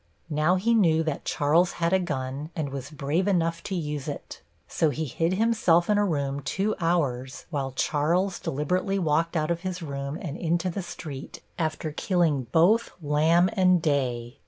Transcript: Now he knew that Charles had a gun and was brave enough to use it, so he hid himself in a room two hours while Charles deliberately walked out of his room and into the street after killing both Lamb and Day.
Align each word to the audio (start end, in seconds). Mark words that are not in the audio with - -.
Now 0.31 0.55
he 0.55 0.73
knew 0.73 1.03
that 1.03 1.25
Charles 1.25 1.73
had 1.73 1.93
a 1.93 1.99
gun 1.99 2.49
and 2.55 2.69
was 2.71 2.89
brave 2.89 3.27
enough 3.27 3.61
to 3.65 3.75
use 3.75 4.07
it, 4.07 4.41
so 4.67 4.89
he 4.89 5.05
hid 5.05 5.33
himself 5.35 5.91
in 5.91 5.99
a 5.99 6.03
room 6.03 6.39
two 6.39 6.73
hours 6.79 7.45
while 7.51 7.71
Charles 7.73 8.39
deliberately 8.39 8.97
walked 8.97 9.37
out 9.37 9.51
of 9.51 9.61
his 9.61 9.83
room 9.83 10.17
and 10.19 10.37
into 10.37 10.71
the 10.71 10.81
street 10.81 11.43
after 11.59 11.91
killing 11.91 12.47
both 12.51 12.89
Lamb 12.99 13.51
and 13.53 13.79
Day. 13.79 14.39